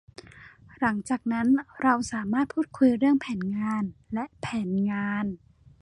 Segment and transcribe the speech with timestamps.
[0.79, 1.47] หลังจากนั้น
[1.81, 5.25] เราสามารถพูดคุยเรื่องแผนงานและแผนงาน